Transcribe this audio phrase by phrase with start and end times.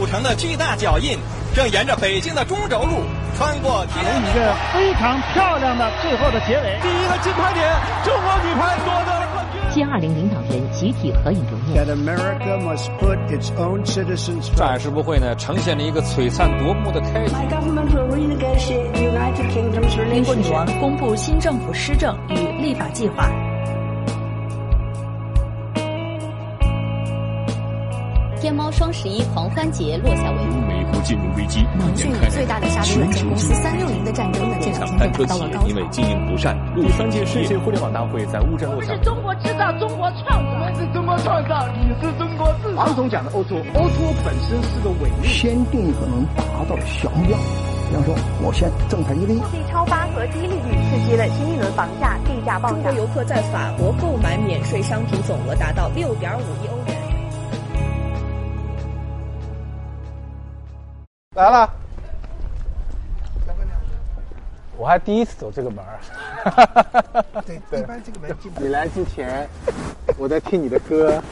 [0.00, 1.18] 组成的巨大脚印，
[1.54, 3.04] 正沿着北京的中轴路
[3.36, 4.02] 穿过天。
[4.02, 6.78] 一个非常漂亮的最后的结尾。
[6.80, 7.70] 第一个金牌点，
[8.02, 9.60] 中国女排夺得了冠军。
[9.70, 11.84] G 二零领导人集体合影留念。
[11.84, 17.34] That America must put its own citizens 上海世博会呢，呈现了一个璀璨夺目的开局。
[17.34, 23.30] My government will renegotiate United Kingdom's 英国女.王公布新政府施政与立法计划。
[28.40, 30.66] 天猫双十一狂欢节落下帷幕。
[30.66, 35.68] 美国金融危机腾讯最大的下游软件公司三六零的战争呢，这两天就达到了高潮。
[35.68, 38.94] 因为经营不善，第三届世界互联网大会在乌镇落下。
[38.94, 40.50] 是中国制造，中国创造。
[40.50, 42.82] 我们是中国创造，你是中国制造。
[42.82, 47.36] 王总讲的 O2O，O2O 本身是个伪命，先定一个能达到的小目标。
[47.90, 49.38] 比方说，我先挣他一个亿。
[49.38, 52.80] 货币超发和低利率刺激了新一轮房价地价暴涨。
[52.80, 56.99] 中国游客在法国购买免税商品总额达到六点五亿欧元。
[61.40, 61.70] 来了，
[64.76, 65.98] 我还第一次走这个门儿。
[67.46, 69.48] 对，一般这个门进不你来之前，
[70.18, 71.22] 我在听你的歌。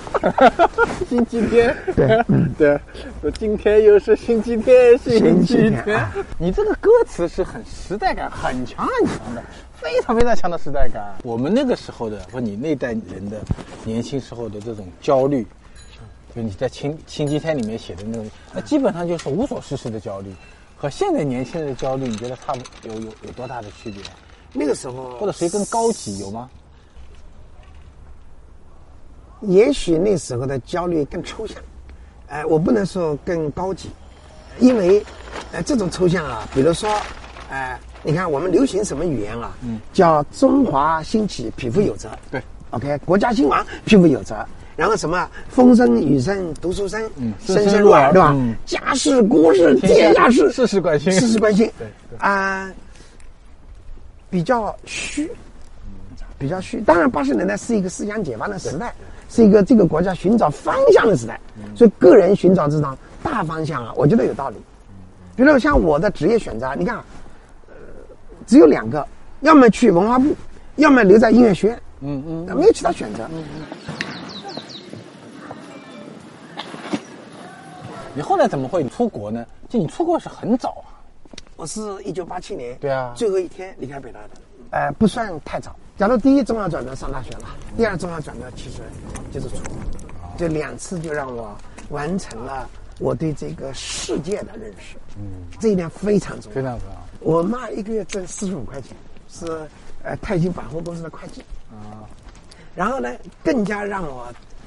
[1.06, 2.80] 星期天，对，嗯，对，
[3.20, 6.02] 我今天又是星期天，星期天。
[6.38, 9.42] 你这个歌词是很时代感很强很强的，
[9.74, 11.04] 非常非常强的时代感。
[11.22, 13.38] 我们那个时候的，或你那代人的
[13.84, 15.46] 年轻时候的这种焦虑。
[16.38, 20.32] 就你在星星期天里面写的那种，那基本上就是无所事事的焦虑，
[20.76, 24.00] 和现在年轻人的焦虑，你觉得差不有有有多大的区别？
[24.52, 26.48] 那个时候或者谁更高级有吗？
[29.40, 31.56] 也许那时候的焦虑更抽象，
[32.28, 33.90] 呃，我不能说更高级，
[34.60, 35.04] 因为
[35.50, 36.88] 呃这种抽象啊，比如说，
[37.50, 39.56] 呃，你看我们流行什么语言啊？
[39.62, 42.08] 嗯，叫中华兴起，匹夫有责。
[42.30, 44.46] 对，OK，国家兴亡，匹夫有责。
[44.78, 48.32] 然后什么风声雨声读书声，嗯，声声入耳，对吧？
[48.32, 51.68] 嗯、家事国事天下事，事事关心，事事关心。
[51.76, 52.74] 对啊、呃，
[54.30, 55.28] 比较虚，
[56.38, 56.80] 比较虚。
[56.82, 58.94] 当然，八十年代是一个思想解放的时代，
[59.28, 61.40] 是一个这个国家寻找方向的时代。
[61.56, 64.56] 嗯所以，个人寻找这种大方向啊，我觉得有道理。
[65.34, 66.98] 比如像我的职业选择，你看，
[67.66, 67.74] 呃，
[68.46, 69.04] 只有两个，
[69.40, 70.36] 要么去文化部，
[70.76, 71.82] 要么留在音乐学院。
[72.00, 73.24] 嗯嗯，没有其他选择。
[73.32, 73.87] 嗯嗯
[78.18, 79.46] 你后来怎么会出国呢？
[79.68, 80.98] 就你出国是很早啊，
[81.54, 84.30] 我是一九八七年，对啊，最后一天离开北大的，
[84.70, 85.76] 呃，不算太早。
[85.96, 87.44] 假如第一重要转折上大学了，
[87.76, 88.78] 第二重要转折其实
[89.30, 89.76] 就是出国，
[90.36, 91.56] 这两次就让我
[91.90, 92.68] 完成了
[92.98, 94.96] 我对这个世界的认识。
[95.16, 96.96] 嗯，这一点非常重要，非常重要。
[97.20, 98.96] 我妈一个月挣四十五块钱，
[99.28, 99.46] 是
[100.02, 101.40] 呃泰兴百货公司的会计
[101.70, 102.02] 啊。
[102.74, 103.12] 然后呢，
[103.44, 104.26] 更加让我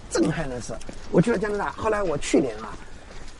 [0.09, 0.73] 震撼的是，
[1.11, 2.71] 我去了加拿大，后来我去年啊。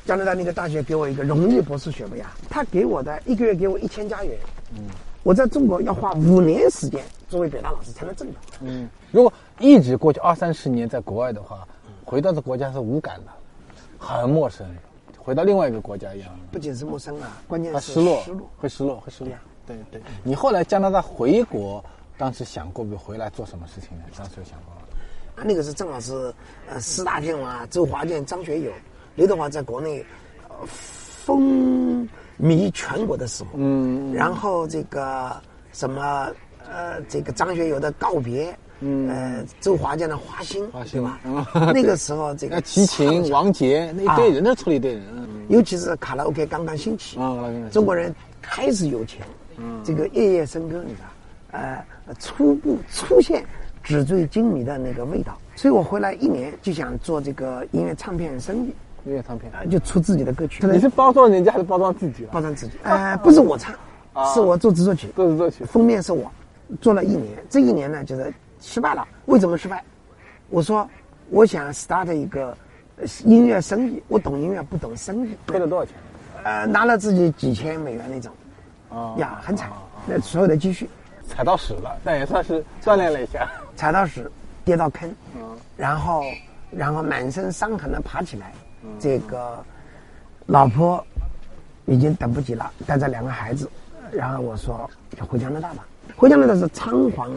[0.06, 4.38] 加拿大那个大学给我一个荣誉博士学位啊，他给我的一个月给我一千加元，
[4.76, 4.84] 嗯，
[5.24, 11.68] 我在中国要花五年时间作为北大老师才能挣到，嗯，如果一直过去二三十年在国外的话，
[12.04, 13.32] 回到这国家是无感的，
[13.98, 14.68] 很陌生，
[15.18, 16.30] 回到另外一个国家一样。
[16.52, 19.32] 不仅是陌生啊，关键是失落，失落，会失落，会失落。
[19.68, 21.84] 对对，你后来加拿大回国，
[22.18, 24.04] 当时想过不回来做什么事情呢？
[24.18, 24.82] 当时有想过吗？
[25.36, 26.34] 啊，那个是正好是
[26.68, 28.72] 呃四大天王啊，周华健、张学友。
[29.16, 30.04] 刘德华在国内，
[30.48, 32.08] 呃，风
[32.40, 35.36] 靡全国的时候，嗯，然后这个
[35.74, 36.28] 什么，
[36.70, 41.20] 呃，这个张学友的告别，嗯，呃，周华健的花心，花心吧？
[41.74, 45.04] 那个时候，这个 齐秦、王杰那一堆人都出了一堆人，
[45.50, 47.38] 尤其是卡拉 OK 刚刚兴起，啊，
[47.72, 49.26] 中国人开始有钱，
[49.58, 51.86] 嗯，这个夜夜笙歌，你知道，呃，
[52.18, 53.46] 初步出现
[53.84, 58.74] 纸醉金迷的那个味道，所以我回来一年就想做这个音乐唱片生意。
[59.06, 60.66] 音乐唱片啊，就出自己的歌曲。
[60.68, 62.28] 你是包装人家还是包装自己？
[62.32, 62.74] 包装自己。
[62.84, 63.74] 呃，不是我唱，
[64.14, 65.08] 啊、是我做制作曲。
[65.16, 66.32] 做制作曲，封面是我
[66.80, 67.38] 做了一年。
[67.50, 69.08] 这一年呢，就是失败了。
[69.26, 69.84] 为什么失败？
[70.50, 70.88] 我说
[71.30, 72.56] 我想 start 一个
[73.26, 75.36] 音乐生意，我懂音乐，不懂生意。
[75.48, 75.96] 亏了多少钱？
[76.44, 78.32] 呃，拿了自己几千美元那种。
[78.90, 79.70] 啊呀，很惨。
[80.06, 80.90] 那所有的积蓄
[81.28, 83.50] 踩到屎了，但也算是锻炼了一下。
[83.76, 84.30] 踩到屎，
[84.66, 85.42] 跌到坑，嗯，
[85.78, 86.24] 然后
[86.70, 88.52] 然后满身伤痕的爬起来。
[89.00, 89.64] 这个
[90.46, 91.06] 老婆
[91.86, 93.70] 已经等不及了，带着两个孩子，
[94.12, 95.86] 然后我说就回加拿大吧。
[96.16, 97.32] 回加拿大是仓皇，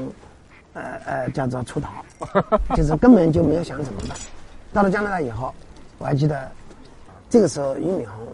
[0.72, 2.04] 呃呃，叫做出逃，
[2.74, 4.16] 就是根本就没有想怎么办。
[4.72, 5.54] 到了加拿大以后，
[5.98, 6.50] 我还记得
[7.30, 8.26] 这个时候俞敏洪，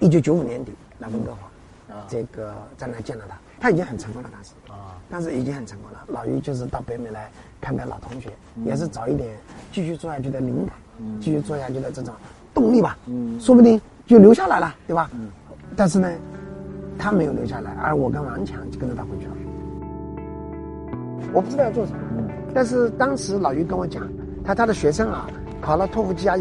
[0.00, 6.04] 一九九五年底来温哥华，这个在那见到他，他已经很成功了，当时啊，当时已经很成功了。
[6.08, 7.30] 老俞就是到北美来
[7.60, 8.30] 看看老同学，
[8.64, 9.34] 也是找一点
[9.72, 10.76] 继续做下去的灵感，
[11.20, 12.14] 继续做下去的这种。
[12.56, 15.10] 动力吧，嗯，说不定就留下来了，对吧？
[15.14, 15.28] 嗯。
[15.76, 16.10] 但是呢，
[16.98, 19.32] 他没有留下来，而我跟王强就跟着他回去了。
[21.34, 21.98] 我不知道要做什么，
[22.54, 24.02] 但是当时老于跟我讲，
[24.42, 25.28] 他他的学生啊，
[25.60, 26.40] 考了托福 GRE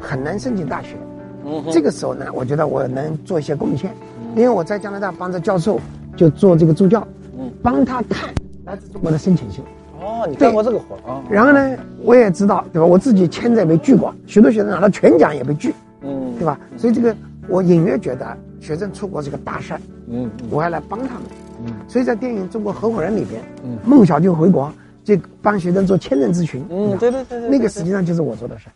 [0.00, 0.96] 很难申请大学。
[1.44, 1.62] 嗯。
[1.70, 3.94] 这个时候呢，我觉得我能做一些贡献，
[4.34, 5.80] 因为我在加拿大帮着教授
[6.16, 7.06] 就做这个助教，
[7.38, 8.34] 嗯，帮他看
[8.64, 9.62] 来自中国的申请信。
[10.00, 11.22] 哦，你干过这个活啊？
[11.30, 12.86] 然后呢，我也知道，对吧？
[12.86, 16.58] 我自己签证也被拒过，许多学生拿到全奖也被拒，嗯，对吧？
[16.76, 17.16] 所以这个
[17.48, 21.22] 我隐约觉得学生出国是个大事儿，嗯，我还来帮他们，
[21.66, 24.72] 嗯，所以在电影《中国合伙人》里边，嗯，孟小就回国，
[25.02, 28.72] 就帮学生做签证咨询，嗯，对对对对，那个实际上就是我做的事儿。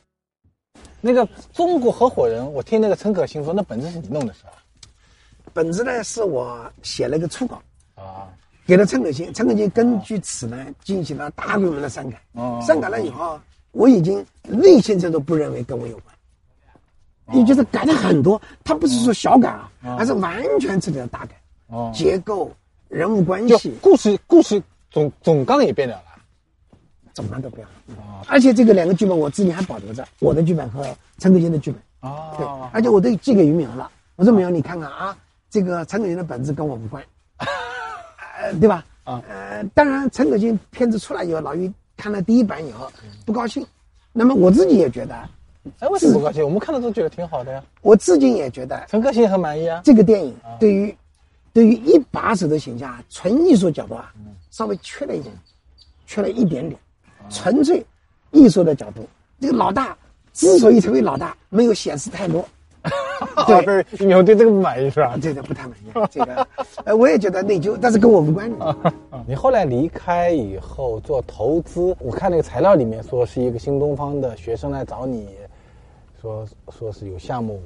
[1.02, 4.52] 那个中国合伙人，我听那个陈可辛说，那本子是你弄的是吧？
[5.52, 7.60] 本子呢，是我写了一个初稿，
[7.94, 8.28] 啊。
[8.70, 12.22] 给了陈可辛，陈可辛根据此呢进行了大规模的删改。
[12.34, 13.36] 哦，删改了以后，
[13.72, 18.40] 我已经内先生都不认为跟我有关，也就是改了很多。
[18.62, 21.30] 他不是说小改啊，而是完全彻底的大改。
[21.66, 22.48] 哦，结构、
[22.86, 26.04] 人物关系、故事、故事总总纲也变了了，
[27.12, 27.72] 总纲都变了。
[27.96, 30.86] 哦，而且这个两个剧本我自己还保留着，我的剧本和
[31.18, 32.08] 陈可辛的剧本。
[32.08, 33.90] 哦，对，而且我都寄给于明了。
[34.14, 35.18] 我说明瑶，你看看啊，
[35.50, 37.02] 这个陈可辛的本子跟我无关。
[38.40, 38.84] 呃，对吧？
[39.04, 42.90] 啊，呃，当然，陈可辛片子出来以后，老于看了第一版以后
[43.26, 43.66] 不高兴。
[44.12, 45.14] 那么我自己也觉得，
[45.78, 46.42] 哎，为什么不高兴？
[46.42, 47.62] 我们看了都觉得挺好的呀。
[47.82, 49.80] 我至今也觉得，陈可辛很满意啊。
[49.84, 50.96] 这个电影对于
[51.52, 54.12] 对于一把手的形象，纯艺术角度啊，
[54.50, 55.34] 稍微缺了一点，
[56.06, 56.80] 缺了一点点。
[57.28, 57.84] 纯粹
[58.30, 59.08] 艺术的角度，
[59.40, 59.96] 这个老大
[60.32, 62.46] 之所以成为老大，没有显示太多。
[63.46, 65.16] 对，你们对这个不满意是吧？
[65.20, 66.08] 对的，不太满意。
[66.10, 66.46] 这个，
[66.84, 68.50] 呃，我也觉得内疚，但是跟我无关。
[69.26, 75.28] 你后来离开以后做投资，我看那个材料里面说是一个新东方的学生来找你，
[76.20, 77.60] 说说是有项目，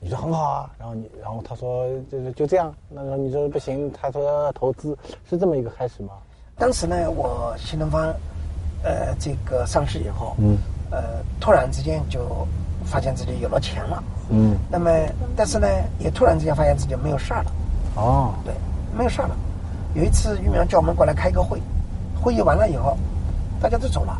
[0.00, 4.96] 你说很好啊，然后你，然后他说就是就这样，那个你说不行，他说投资
[5.28, 6.10] 是这么一个开始吗？
[6.58, 8.12] 当时呢，我新东方，
[8.82, 10.56] 呃，这个上市以后，嗯，
[10.90, 12.46] 呃，突然之间就。
[12.86, 14.90] 发现自己有了钱了，嗯，那么
[15.36, 15.66] 但是呢，
[15.98, 17.52] 也突然之间发现自己没有事儿了，
[17.96, 18.54] 哦，对，
[18.96, 19.36] 没有事儿了。
[19.94, 21.60] 有一次，玉苗叫我们过来开个会，
[22.22, 22.96] 会议完了以后，
[23.60, 24.16] 大家都走了，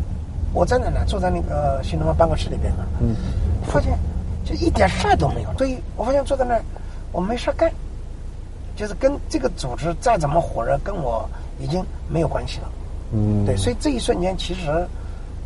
[0.52, 3.14] 我站在那呢，坐在那个新东方办公室里边呢，嗯，
[3.66, 3.96] 发现
[4.44, 5.52] 就一点事儿都没有。
[5.56, 6.62] 所以我发现坐在那儿，
[7.12, 7.70] 我没事儿干，
[8.74, 11.28] 就是跟这个组织再怎么火热，跟我
[11.60, 12.68] 已经没有关系了，
[13.12, 14.86] 嗯，对，所以这一瞬间，其实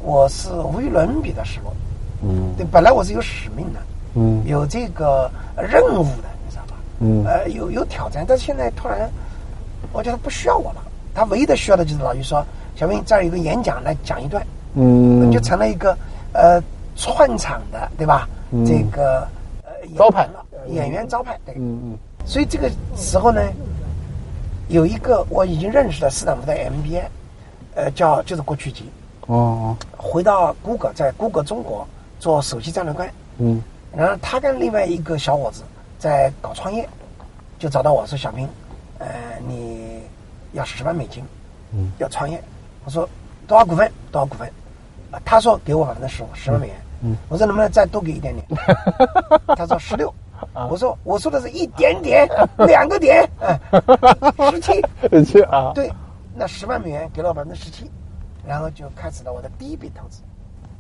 [0.03, 1.73] 我是无与伦比的失落。
[2.23, 3.81] 嗯，对，本来我是有使命的，
[4.15, 6.75] 嗯，有这个任务的，你知道吧？
[7.01, 9.11] 嗯，呃，有有挑战，但是现在突然，
[9.93, 10.83] 我觉得不需要我了。
[11.15, 12.45] 他唯一的需要的就是老于说
[12.77, 15.97] ：“小明这儿有个演讲，来讲一段。”嗯，就成了一个
[16.33, 16.63] 呃
[16.95, 18.29] 串场的，对吧？
[18.67, 19.27] 这个
[19.65, 21.39] 呃招牌了，演员招牌。
[21.45, 21.99] 对，嗯嗯。
[22.25, 23.41] 所以这个时候呢，
[24.69, 27.03] 有一个我已经认识的斯坦福的 MBA，
[27.75, 28.89] 呃，叫就是郭曲吉。
[29.27, 29.75] 哦。
[29.97, 31.87] 回到谷歌，在谷歌中国。
[32.21, 33.61] 做首席战略官，嗯，
[33.97, 35.63] 然后他跟另外一个小伙子
[35.99, 36.89] 在搞创业，
[37.59, 38.49] 就找到我说：“小兵，
[38.99, 39.09] 呃，
[39.49, 40.03] 你
[40.53, 41.25] 要十万美金，
[41.73, 42.41] 嗯，要创业。”
[42.85, 43.09] 我说
[43.49, 43.91] ：“多少股份？
[44.13, 44.49] 多少股份？”
[45.25, 48.47] 他说：“给我百分之十五，十万美元。”嗯，我说：“能不能再多给一点点？”
[49.57, 50.13] 他说：“十六。”
[50.71, 53.27] 我说：“我说的是一点点，两个点，
[54.53, 55.91] 十七，十七啊。”对，
[56.35, 57.91] 那十万美元给了我百分之十七，
[58.47, 60.21] 然后就开始了我的第一笔投资。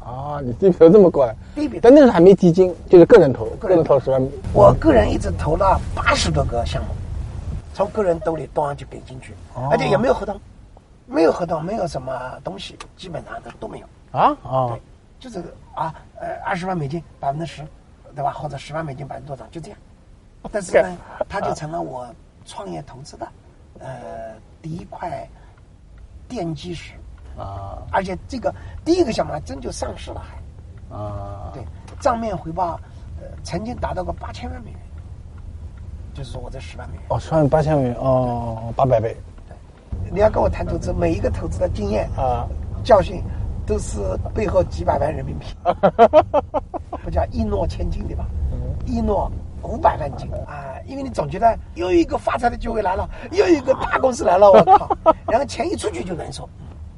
[0.00, 4.20] 啊，你第一笔这么快，第一笔，但那时候还没基金，就是个人投，个人投十万。
[4.52, 6.88] 我个人一直投了八十多个项目，
[7.74, 9.34] 从个人兜里当然就给进去，
[9.70, 10.40] 而且也没有合同，
[11.06, 13.86] 没有合同，没有什么东西，基本上都都没有。
[14.18, 14.80] 啊啊，对，
[15.20, 17.62] 就这个啊，呃，二十万美金百分之十，
[18.14, 18.32] 对吧？
[18.32, 19.78] 或者十万美金百分之多少，就这样。
[20.50, 20.96] 但是呢，
[21.28, 22.08] 它就成了我
[22.46, 23.28] 创业投资的
[23.78, 23.88] 呃
[24.62, 25.28] 第一块
[26.26, 26.94] 奠基石。
[27.36, 27.78] 啊！
[27.90, 31.50] 而且这个第一个项目还真就上市了，还啊！
[31.52, 31.62] 对，
[32.00, 32.78] 账面回报
[33.20, 34.80] 呃曾经达到过八千万美元，
[36.14, 39.16] 就是说我这十万美元哦，十万八千美元哦，八百倍。
[39.46, 39.56] 对，
[40.10, 42.46] 你要跟我谈投资，每一个投资的经验啊
[42.84, 43.22] 教训
[43.66, 43.98] 都是
[44.34, 45.46] 背后几百万人民币，
[47.04, 48.26] 不叫一诺千金对吧？
[48.86, 49.30] 一诺
[49.62, 50.74] 五百万金啊！
[50.86, 54.96] 因为你总觉得又一个发财的机会来了，又一个大公司来了，我靠！
[55.28, 56.48] 然后钱一出去就难受。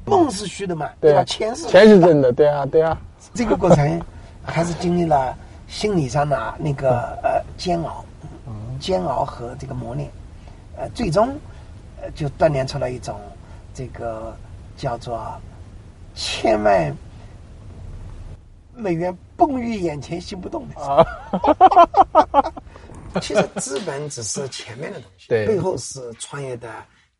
[0.05, 1.23] 梦是虚的嘛，对吧？
[1.23, 1.65] 钱是。
[1.67, 2.97] 钱是真的，对啊，对啊。
[3.33, 4.01] 这个过程
[4.43, 5.35] 还是经历了
[5.67, 8.03] 心理上的那个呃煎熬，
[8.79, 10.09] 煎熬和这个磨练，
[10.77, 11.35] 呃，最终
[12.01, 13.19] 呃就锻炼出了一种
[13.73, 14.35] 这个
[14.75, 15.33] 叫做
[16.13, 16.95] 千万
[18.75, 21.07] 美元蹦于眼前心不动的。
[23.21, 26.67] 其实资本只是前面的东西，对，背后是创业的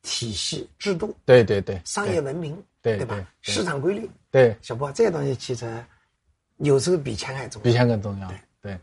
[0.01, 3.25] 体系制度，对对对，商业文明，对对吧？
[3.41, 5.83] 市场规律，对，小波这些东西其实
[6.57, 8.31] 有时候比钱还重要，比钱更重要。
[8.61, 8.77] 对，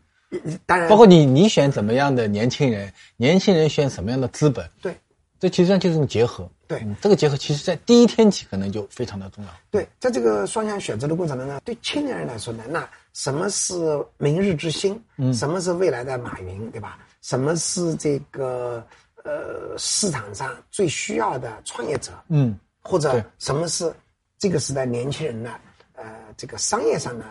[0.67, 4.97] 当然，包括你你选怎么样的年轻人，年轻人选什么样的资本，对，
[5.39, 6.51] 这其实上就是种结合。
[6.67, 9.51] 对，这个结合其实在第一天起可能就非常的重要。
[9.73, 13.75] 对，在这个双向选择的过程当中呢，对青年人来说呢，那什么是
[14.19, 15.03] 明日之星？
[15.17, 16.99] 嗯，什么是未来的马云，对吧？
[17.23, 18.87] 什么是这个
[19.25, 22.13] 呃市场上最需要的创业者？
[22.29, 23.93] 嗯，或者什么是
[24.39, 25.51] 这个时代年轻人的
[25.95, 26.05] 呃
[26.37, 27.25] 这个商业上的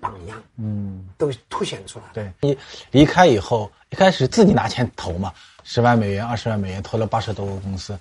[0.00, 0.42] 榜样？
[0.58, 2.04] 嗯，都凸显出来。
[2.12, 2.56] 对你
[2.90, 7.98] 离开以后，一开始自己拿钱投嘛，十万美元、二十万美元投了八十多个公司。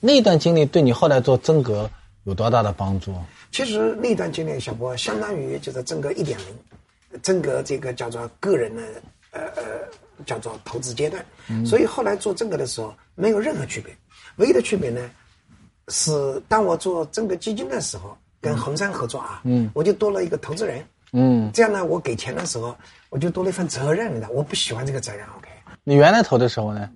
[0.00, 1.88] 那段经历对你后来做真格
[2.24, 3.14] 有多大的帮助？
[3.52, 8.82] 其实那段经历，小波相当于就是真格一点零，真格这个叫做个人的
[9.30, 9.62] 呃呃
[10.26, 11.24] 叫做投资阶段。
[11.48, 13.96] 嗯、所以后来做真格的时候没有任何区别，
[14.36, 15.10] 唯一的区别呢
[15.88, 22.76] 是当我做整个基金的时候，跟红杉合作啊，嗯，我就多了一个投资人，嗯，这样呢，我给钱的时候
[23.10, 25.48] 我就多了一份责任的，我不喜欢这个责任，OK。
[25.84, 26.90] 你原来投的时候呢？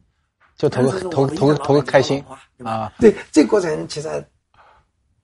[0.56, 2.22] 就投个投投投个开心
[2.62, 2.92] 啊！
[2.98, 4.22] 对，这过程其实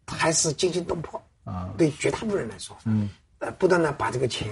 [0.06, 1.68] 还是惊心动魄啊！
[1.76, 4.48] 对绝大部分人来说，嗯，呃，不断的把这个钱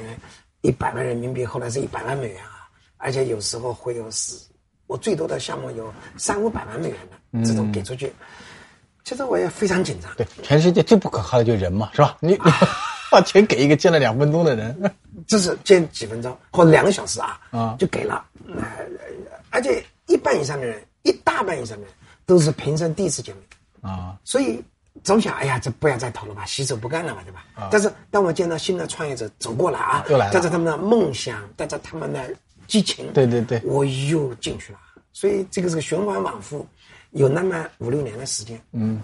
[0.61, 2.69] 一百万人民币，后来是一百万美元啊，
[2.99, 4.37] 而且有时候会有是，
[4.87, 6.99] 我最多的项目有三五百万美元
[7.33, 8.13] 的这种给出去，
[9.05, 10.11] 其实我也非常紧张。
[10.17, 12.17] 对，全世界最不可靠的就是人嘛，是吧？
[12.21, 12.37] 你
[13.11, 14.93] 把钱给一个见了两分钟的人，
[15.27, 18.63] 这是见几分钟或两个小时啊，啊，就给了，呃，
[19.51, 19.85] 而且。
[20.07, 21.93] 一半以上的人，一大半以上的人
[22.27, 24.63] 都是平生第一次见面啊，所以
[25.03, 27.43] 总想，哎呀，这不要再投了吧，洗手不干了吧，对吧？
[27.71, 32.23] 但是当我见到新的创业者走过来啊，又来了，带着他们的梦想，带着他们的
[32.67, 34.79] 激情，对对对，我又进去了。
[35.15, 36.67] 所以这个是个循环往复，
[37.15, 39.01] 有那么五六年的时间，嗯，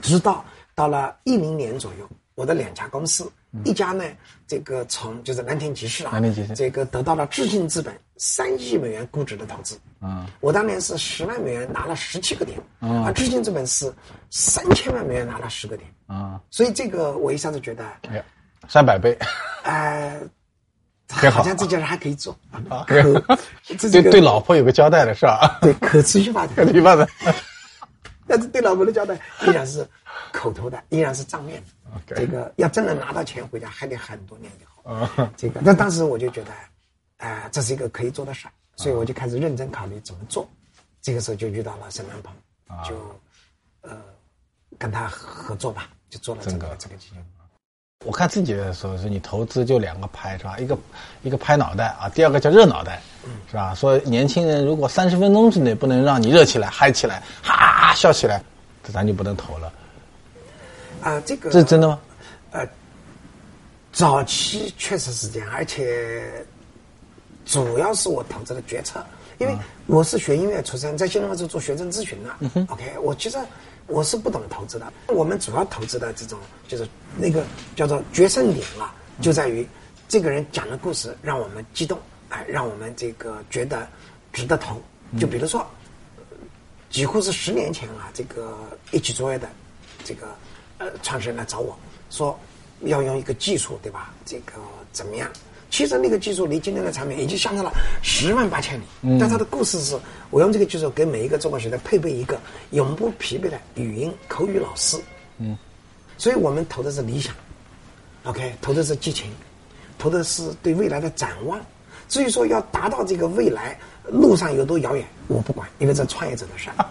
[0.00, 3.30] 直到到了一零年左右，我的两家公司。
[3.64, 4.04] 一家呢，
[4.46, 9.76] 这个从就是蓝田集市啊，蓝田集市这个得到了智信资本三亿美元估值的投资。
[10.00, 13.92] 嗯，我当年是十万美元拿了十七个点，而智信资本是
[14.30, 15.92] 三千万美元拿了十个点。
[16.06, 18.24] 啊，所以这个我一下子觉得，哎呀，
[18.68, 19.18] 三百倍，
[19.64, 20.20] 哎，
[21.10, 22.36] 好像这件事还可以做
[22.68, 25.58] 啊， 对对老婆有个交代的是吧？
[25.60, 27.06] 对，可持续发展，可持续发展。
[28.26, 29.84] 但是对老婆的交代依然是
[30.32, 32.14] 口头的，依然是账面的。
[32.14, 35.28] 这个要真的拿到钱回家，还得很多年以后。
[35.36, 36.52] 这个，那当时我就觉得，
[37.16, 40.48] 哎，这是一个可以做的事儿，所以我就开始认真考虑怎么做。
[41.02, 42.32] 这个时候就遇到了沈南鹏，
[42.88, 42.94] 就
[43.80, 43.96] 呃
[44.78, 47.18] 跟他合作吧，就做了这个这个基金。
[48.06, 50.56] 我看自己的时候是你投资就两个拍是吧？
[50.58, 50.78] 一个
[51.22, 52.98] 一个拍脑袋啊，第二个叫热脑袋，
[53.50, 53.74] 是吧？
[53.74, 58.42] 说年轻人如果三十分钟之内不能让你热起来、嗨起来、哈笑起来，
[58.82, 59.72] 这咱就不能投了。
[61.02, 62.00] 啊，这个这是真的吗？
[62.52, 62.66] 呃，
[63.92, 66.42] 早期确实是这样，而且
[67.44, 69.04] 主要是我投资的决策，
[69.36, 69.54] 因为
[69.84, 72.64] 我是学音乐出身，在新东方是做学生咨询的。
[72.68, 73.36] OK，我其实
[73.90, 74.92] 我是不懂投资的。
[75.08, 77.44] 我们主要投资的这种就是那个
[77.76, 79.66] 叫做决胜点啊，就在于
[80.08, 81.98] 这个人讲的故事让我们激动，
[82.30, 83.86] 哎，让我们这个觉得
[84.32, 84.80] 值得投。
[85.18, 85.66] 就比如说，
[86.88, 88.56] 几乎是十年前啊，这个
[88.92, 89.48] 一起作业的
[90.04, 90.28] 这个。
[90.82, 91.78] 呃，创始人来找我
[92.08, 92.40] 说
[92.84, 94.14] 要用一个技术，对吧？
[94.24, 94.54] 这个
[94.92, 95.30] 怎么样？
[95.70, 97.72] 其实那个技术离今天的产品已经相差了
[98.02, 98.82] 十万八千里。
[99.02, 99.18] 嗯。
[99.18, 99.98] 但它的故事是，
[100.30, 102.38] 我用这个技术给每一个中国学生配备一个
[102.72, 104.98] 永不疲惫的语音口语老师。
[105.38, 105.56] 嗯。
[106.18, 107.34] 所以我们投的是理想
[108.24, 109.30] ，OK，投的是激情，
[109.98, 111.58] 投的是对未来的展望。
[112.08, 113.78] 至于说要达到这个未来
[114.10, 116.84] 路上有多遥远，我不管，因为这创业者的事儿。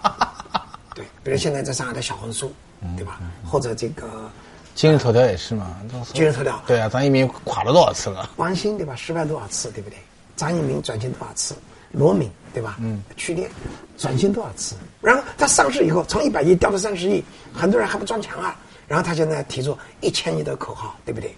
[0.96, 2.52] 对，比如现在在上海的小红书。
[2.96, 3.20] 对吧？
[3.46, 4.32] 或者这个
[4.80, 5.76] 今日头条也是嘛？
[6.14, 8.30] 今日头条对啊，张一鸣垮了多少次了？
[8.38, 8.96] 王兴对吧？
[8.96, 9.70] 失败多少次？
[9.72, 10.00] 对不对？
[10.38, 11.54] 张一鸣转型多少次？
[11.92, 12.78] 罗敏对吧？
[12.80, 13.52] 嗯，去年
[13.98, 14.78] 转型多少次？
[15.02, 17.22] 然后他上市以后，从一百亿掉到三十亿，
[17.54, 18.58] 很多人还不撞墙啊。
[18.88, 21.36] 然后他现在提出一千亿的口号，对不对？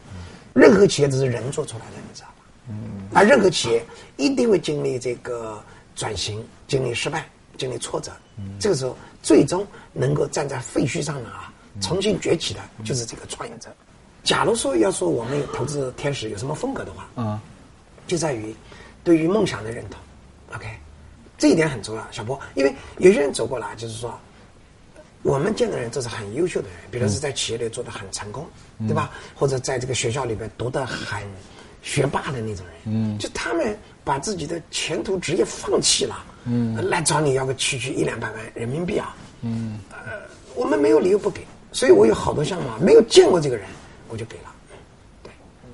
[0.53, 2.43] 任何企业都是人做出来的，你知道吗？
[2.69, 3.09] 嗯。
[3.11, 3.83] 而任何企业
[4.17, 5.59] 一定会经历这个
[5.95, 8.11] 转型，经历失败，经历挫折。
[8.37, 8.55] 嗯。
[8.59, 8.95] 这个时候。
[9.23, 13.73] 最终能够站在废墟上的啊，重新崛起的，就是这个创业者。
[14.23, 17.39] 假如说要说我们投资天使有什么风格的话，嗯，
[18.07, 18.53] 就在于
[19.03, 19.99] 对于梦想的认同。
[20.55, 20.67] OK，
[21.37, 24.19] 这一点很重要，小波，因为有些人走过来就是说，
[25.23, 28.45] 我们见的人都是很优秀的人，比如是在企业里做的很成功，
[28.79, 29.11] 对吧？
[29.33, 31.23] 或者在这个学校里边读的很
[31.81, 43.65] 学霸的那种人，嗯，就他们把自己的前途职业放弃了，嗯，来找你要个区区一两百万人民币啊，嗯，呃，我们没有理由不给，所以我有好多项目啊，没有见过这个人，
[44.09, 44.51] 我就给了。
[45.23, 45.31] 对，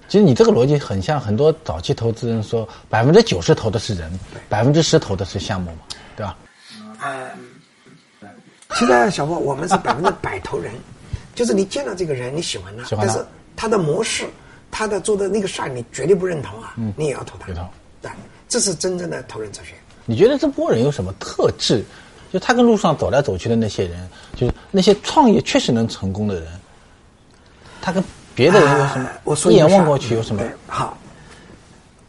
[0.08, 4.12] 其实你这个逻辑很像很多早期投资人说，百分之九十投的是人，
[4.48, 5.78] 百分之十投的是项目嘛，
[6.16, 6.38] 对吧？
[7.04, 7.30] 嗯。
[8.76, 10.74] 现在小波，我们是百分之百投人，
[11.34, 13.26] 就是你见到这个人你喜欢他，但是
[13.56, 14.26] 他的模式，
[14.70, 17.48] 他的做的那个事儿你绝对不认同啊，你也要投他。
[18.02, 18.12] 对，
[18.48, 19.74] 这是真正的投人哲学。
[20.06, 21.84] 你觉得这波人有什么特质？
[22.32, 26.48] 就他跟路上走来走去的那些人，就是那些创业确实能成功的人，
[27.82, 28.04] 他跟
[28.36, 29.10] 别的人有什么？
[29.24, 30.44] 我说一眼望过去有什么？
[30.68, 30.98] 好，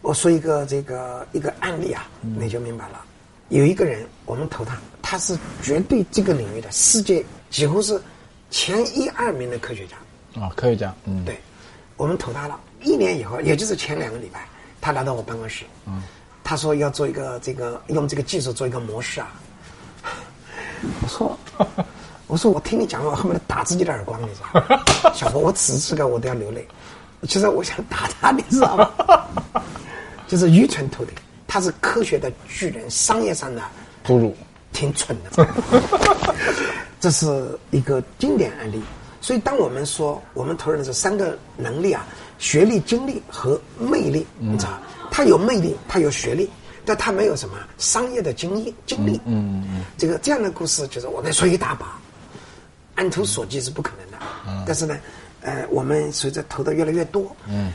[0.02, 3.00] 我说一个这个一个案例啊，你就明白了。
[3.48, 4.76] 有一个人，我们投他。
[5.00, 7.98] 他是绝对这个领域的世界几乎是
[8.50, 9.96] 前一二名的科学家
[10.38, 11.40] 啊，科学家，嗯，对，
[11.96, 12.60] 我们投他了。
[12.82, 14.46] 一年以后，也就是前两个礼拜，
[14.82, 16.02] 他来到我办公室，嗯，
[16.44, 19.32] 他说要做一个这个用这个技术做一个模式啊。
[21.02, 21.38] 我说，
[22.26, 24.82] 我说我听你讲了，我恨不得打自己的耳光，你知道吗？
[25.14, 26.66] 小波，我此时此刻我都要流泪。
[27.23, 28.90] 其实我想打他，你知道吗？
[30.28, 31.14] 就是愚蠢透顶，
[31.47, 33.62] 他是科学的巨人，商业上的
[34.06, 34.35] 侏儒。
[34.70, 35.49] 挺蠢的，
[37.00, 38.80] 这是一个经典案例。
[39.20, 42.06] 所以，当我们说我们投入的这三个能力啊，
[42.38, 44.78] 学历、经历和魅力，你知道，
[45.11, 46.49] 他有魅力，他有学历，
[46.88, 49.21] 但他没有什么商业的经验经历。
[49.26, 51.99] 嗯嗯，这个这样的故事，就是我们说一大把，
[52.95, 54.16] 按图索骥是不可能的。
[54.47, 54.97] 嗯，但是呢，
[55.42, 57.71] 呃，我们随着投的越来越多，嗯，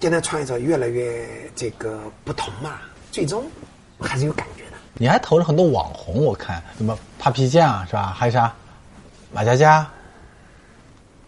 [0.00, 2.80] 现在创业者越来越这个不同嘛，
[3.10, 3.42] 最终
[3.98, 4.76] 还是有感觉的。
[4.98, 8.12] 你还投了很多网红，我看什么 Papi 酱是吧？
[8.14, 8.54] 还有啥
[9.32, 9.90] 马佳佳？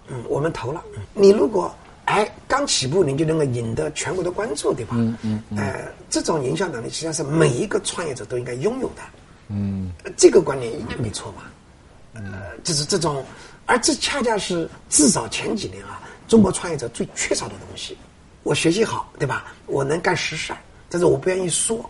[0.09, 0.83] 嗯，我们投了。
[1.15, 1.75] 你如果
[2.07, 4.95] 哎刚起步，你就能够引得全国的关注，对吧？
[4.97, 5.43] 嗯嗯。
[5.57, 9.03] 呃，这种营销能力实际上是每一个创业者都应该拥有的。
[9.49, 9.93] 嗯。
[10.17, 11.51] 这个观念应该没错吧？
[12.15, 12.23] 呃，
[12.63, 13.25] 就是这种，
[13.67, 17.97] 而这恰恰是至少前几年啊，中国创业者最缺少的东西。
[18.43, 19.47] 我学习好，对吧？
[19.67, 20.53] 我能干实事，
[20.89, 21.89] 但是我不愿意说。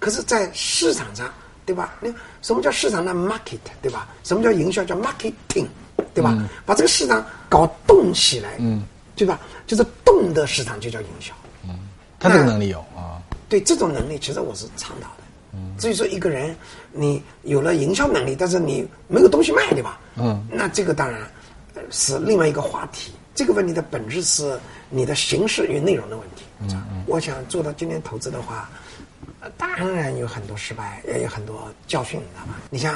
[0.00, 1.32] 可是，在市场上，
[1.64, 1.94] 对吧？
[2.00, 2.10] 那
[2.42, 4.06] 什么叫市场呢 market，对吧？
[4.22, 4.84] 什么叫营销？
[4.84, 5.66] 叫 marketing，
[6.12, 6.36] 对吧？
[6.66, 8.82] 把这个市场搞动起来，嗯，
[9.16, 9.40] 对吧？
[9.66, 11.32] 就是动的市场就叫营销。
[11.64, 13.22] 嗯，他这个能力有啊。
[13.48, 15.24] 对这种能力，其实我是倡导的。
[15.52, 16.56] 嗯，至于说一个人
[16.92, 20.00] 你有了营销能力，但是你没有东西卖，对吧？
[20.16, 21.20] 嗯，那这个当然
[21.90, 23.12] 是另外一个话题。
[23.34, 24.58] 这个问题的本质是
[24.90, 26.44] 你的形式与内容的问题。
[26.60, 28.68] 嗯嗯，我想做到今天投资的话。
[29.58, 32.54] 当然有很多失败，也有很多教训，你知道吧？
[32.70, 32.94] 你像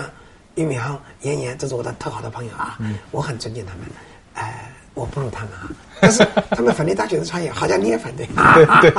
[0.54, 3.86] 俞敏洪、严严，这是我的特好的朋友啊，嗯我很尊敬他们。
[4.32, 8.26] 哎，我不如他们啊， 但是他们反对大学生创业，好像你也反对。
[8.54, 8.92] 对对，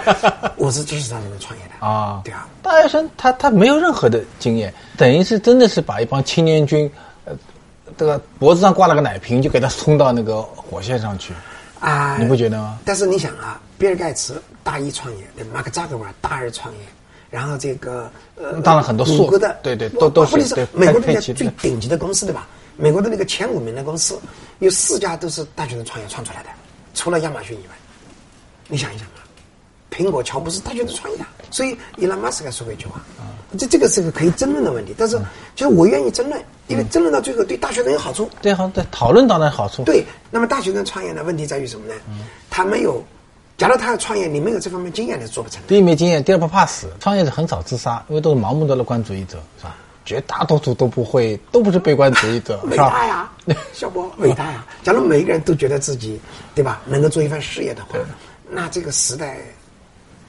[0.56, 2.20] 我是支持他们创业的啊。
[2.24, 6.90] 对啊，大学生他他没有任何的经验，等于是真的是把一帮青年军，
[7.24, 7.34] 呃，
[7.96, 11.32] 这个脖子上挂了个奶瓶，就给他冲到那个火线上去
[11.80, 12.16] 啊！
[12.18, 12.78] 你不觉得吗？
[12.84, 13.60] 但是你想啊。
[13.78, 16.80] 比尔盖茨大一创业，对马克扎克伯大二创业，
[17.28, 20.36] 然后这个呃，当然很多谷歌的对对都都是
[20.72, 22.46] 美国那个最顶级的公司对吧？
[22.76, 24.18] 美国的那个前五名的公司
[24.58, 26.48] 有四家都是大学生创业创出来的，
[26.94, 27.74] 除了亚马逊以外，
[28.68, 29.20] 你想一想啊，
[29.90, 35.18] 苹果、乔布斯大学生创业的，所以伊拉马斯克说过一句话，啊这这个是个可以争论的问题，但是
[35.54, 38.30] 就是我愿意争论，因为争论到最后对大学生有好处。
[38.40, 39.84] 对好对，讨论当然好处。
[39.84, 41.94] 对，那么大学生创业的问题在于什么呢？
[42.48, 43.02] 他没有。
[43.58, 45.62] 假如他要创业，你没有这方面经验，你做不成。
[45.68, 46.88] 第一没经验，第二不怕死。
[46.98, 49.76] 创业者很少自杀，因为都是盲目的乐观主义者，是吧？
[50.04, 53.30] 绝大多数都不会，都不是悲观主义者，伟大呀，
[53.72, 54.64] 小波，伟大呀！
[54.82, 56.20] 假如每一个人都觉得自己，
[56.54, 57.98] 对吧，能够做一番事业的话，
[58.50, 59.38] 那这个时代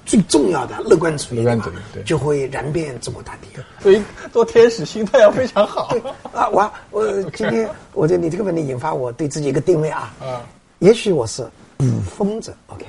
[0.05, 3.47] 最重要的乐观主义，乐观主义对，就会燃遍中国大地。
[3.81, 5.89] 所以做天使心态要非常好。
[5.91, 6.01] 对
[6.33, 10.41] 啊，我我 今天我觉得你这个问题引发我对自己一个定位啊，啊，
[10.79, 11.45] 也许我是。
[11.75, 12.85] 捕风者，OK，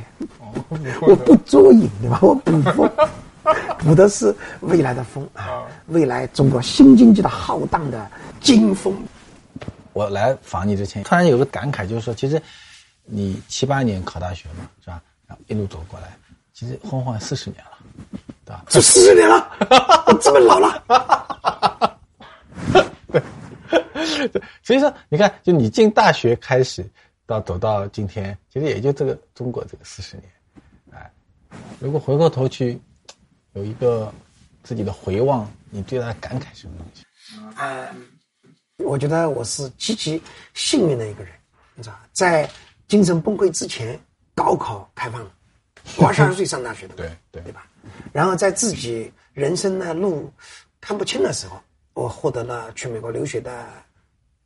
[1.01, 2.19] 我不捉影，对吧？
[2.23, 2.89] 我捕风，
[3.79, 8.97] 捕的是未来的风啊，未来中国新经济的浩荡的金风。
[9.93, 12.41] 我来访你之前，突然有个感慨，就是说，其实
[13.05, 15.01] 你七八年考大学嘛，是吧？
[15.27, 16.17] 然后一路走过来，
[16.53, 17.79] 其实晃晃四十年了，
[18.45, 18.65] 对吧？
[18.69, 19.51] 这四十年了，
[20.07, 21.99] 我这么老了。
[24.33, 26.85] 对，所以说，你看，就你进大学开始。
[27.27, 30.31] 到走到今天，其实也就这个中国这个四十年，
[30.91, 31.11] 哎，
[31.81, 32.79] 如果回过头去
[33.55, 34.13] 有一个
[34.63, 37.05] 自己的回望，你最大的感慨是什么东西？
[37.57, 37.95] 呃，
[38.79, 40.21] 我觉得我是极其
[40.55, 41.33] 幸运的一个人，
[41.75, 42.49] 你知道，在
[42.89, 43.99] 精神崩溃之前，
[44.35, 45.31] 高考开放了，
[45.97, 47.67] 我二十二岁上大学的，对对对吧？
[48.13, 50.33] 然后在自己人生的路
[50.81, 51.61] 看不清的时候，
[51.95, 53.67] 我获得了去美国留学的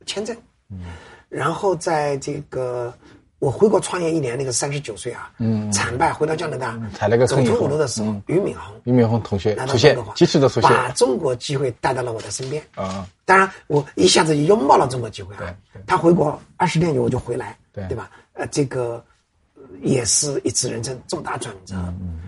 [0.05, 0.35] 签证，
[0.69, 0.85] 嗯，
[1.29, 2.95] 然后在这个。
[3.39, 13.07] 我回国创业一年，那个三十九岁啊，嗯，惨败回到加拿大，踩了个走投无路的时候，俞敏洪，俞敏洪同学出现，及时的出现，把中国机会带到了我的身边啊。
[13.23, 15.55] 当然，我一下子拥抱了中国机会啊。
[15.87, 18.11] 他回国二十天以后我就回来，对对吧？
[18.33, 19.01] 呃，这个
[19.81, 21.75] 也是一次人生重大转折。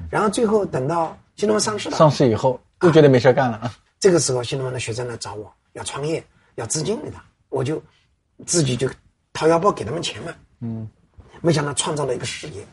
[0.10, 3.74] 然后最后等到新东方上市了，上市以后又觉得没事干了啊。
[4.00, 6.24] 这个时候，新东方的学生来找我要创业，
[6.56, 7.84] 要资金给他，我就
[8.46, 8.90] 自己就
[9.34, 10.34] 掏腰包给他们钱嘛。
[10.62, 10.88] 嗯。
[11.42, 12.66] 没想到创造了一个事业，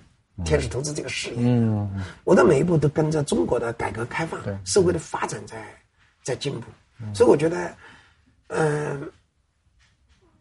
[0.44, 1.36] 天使投资这个事业。
[1.38, 1.90] 嗯，
[2.24, 5.56] 我的每一步都跟着中国的改革开放、社会的发展在
[6.22, 6.66] 在进步，
[7.14, 7.74] 所以我觉得，
[8.48, 9.10] 嗯，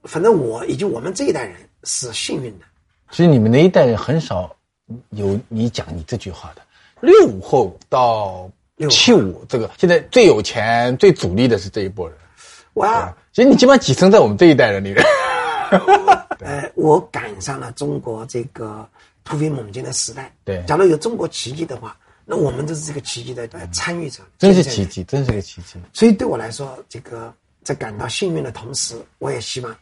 [0.03, 2.65] 反正我以及我们这一代人是幸运的。
[3.11, 4.53] 其实你们那一代人很少
[5.11, 6.61] 有你讲你这句话的。
[6.99, 8.49] 六五后到
[8.89, 12.17] 七五，这个现在最有钱、最主力的是这一波人。
[12.73, 13.15] 哇！
[13.31, 15.03] 其实你基本上跻身在我们这一代人里面。
[16.39, 18.88] 呃，我赶上了中国这个
[19.23, 20.32] 突飞猛进的时代。
[20.43, 24.23] 对，假如有中国奇迹的话，那我们都是这个奇迹的参与者。
[24.38, 25.80] 真是奇迹，真是个奇迹。
[25.93, 29.75] 所以对我来说，这个在感到幸运的同时，我也希望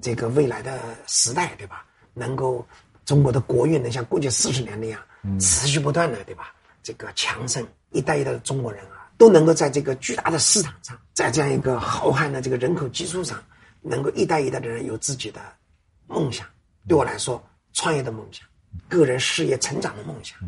[0.00, 1.84] 这个未来的时代，对吧？
[2.14, 2.64] 能够
[3.04, 5.00] 中国的国运能像过去四十年那样
[5.40, 6.52] 持续不断的，对吧？
[6.82, 13.42] 这个强盛，一代一代的中国人啊，都能够在这个巨大的市场上，在这样一个浩瀚的这个人口基数上。
[13.82, 15.40] 能够一代一代的人有自己的
[16.06, 16.46] 梦想，
[16.88, 17.42] 对我来说，
[17.72, 18.46] 创业的梦想，
[18.88, 20.38] 个人事业成长的梦想，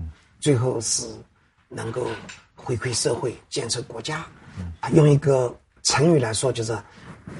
[0.41, 1.07] 最后是
[1.69, 2.07] 能够
[2.55, 4.25] 回馈社会、建设国家。
[4.93, 6.79] 用一个成语来说，就是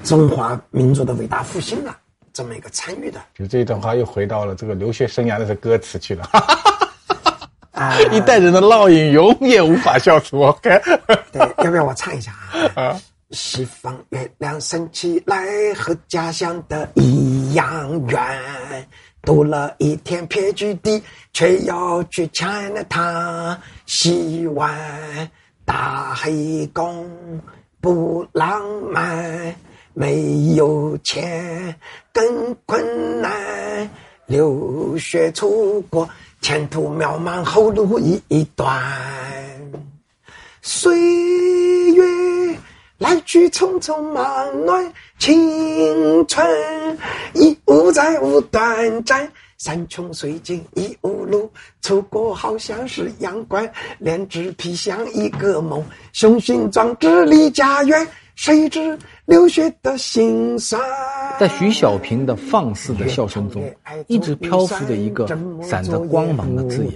[0.03, 1.97] 中华民族的伟大复兴啊
[2.33, 3.21] 这么一个参与的。
[3.33, 6.29] 就这一段话又回到了这个留学生涯的这歌词去了。
[7.71, 10.41] 啊， 一代人的烙印永远无法消除。
[10.41, 10.81] OK，
[11.31, 13.01] 对，要不要我唱一下啊啊？
[13.31, 18.87] 西方月亮升起来，和家乡的一样圆。
[19.23, 21.01] 读了一天撇居地，
[21.33, 23.59] 却要去抢了它。
[23.87, 24.71] 洗碗
[25.65, 27.09] 打黑工
[27.81, 28.61] 不浪
[28.91, 29.55] 漫，
[29.93, 31.75] 没有钱
[32.13, 33.89] 更困难。
[34.27, 36.07] 留学出国，
[36.41, 38.79] 前途渺茫，后路一段。
[40.61, 40.95] 岁
[41.93, 42.03] 月。
[42.97, 46.97] 来去匆匆忙乱，青春
[47.33, 49.29] 已无再无短暂。
[49.57, 51.49] 山穷水尽已无路，
[51.81, 58.07] 出国好像是阳关，炼纸皮像一个梦，雄心壮志离家园。
[58.35, 60.79] 谁知留学的辛酸？
[61.39, 63.63] 在徐小平的放肆的笑声中，
[64.07, 65.27] 一直漂浮着一个
[65.61, 66.93] 闪着光芒的字眼，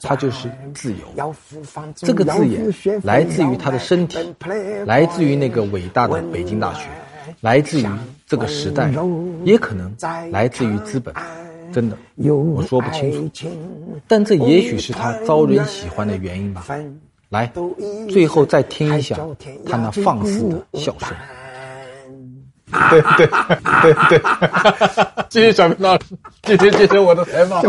[0.00, 1.34] 它就是自由。
[1.94, 4.18] 这个字眼来自于他的身体，
[4.86, 6.88] 来自于那个伟大的北京大学，
[7.40, 7.86] 来自于
[8.26, 8.90] 这个时代，
[9.44, 9.94] 也可能
[10.30, 11.14] 来自于资本。
[11.70, 11.96] 真的，
[12.32, 13.46] 我说不清楚，
[14.08, 16.66] 但这也许是他招人喜欢的原因吧。
[17.28, 17.52] 来，
[18.08, 19.16] 最后再听一下
[19.66, 21.10] 他那放肆的笑声。
[22.90, 23.26] 对对
[23.82, 24.22] 对对，
[25.30, 26.06] 谢谢小明老师，
[26.44, 27.62] 谢谢谢谢我的采访。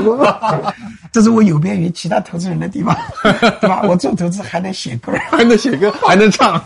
[1.12, 3.82] 这是我有别于其他投资人的地方，对吧？
[3.84, 6.62] 我做投资还能写歌，还能写歌，还能唱。